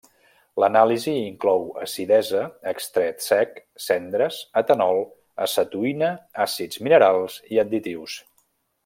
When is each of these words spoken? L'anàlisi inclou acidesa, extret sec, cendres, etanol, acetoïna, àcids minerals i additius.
L'anàlisi 0.61 1.11
inclou 1.25 1.67
acidesa, 1.81 2.41
extret 2.71 3.21
sec, 3.27 3.53
cendres, 3.89 4.39
etanol, 4.63 5.05
acetoïna, 5.49 6.11
àcids 6.47 6.83
minerals 6.89 7.41
i 7.55 7.63
additius. 7.67 8.19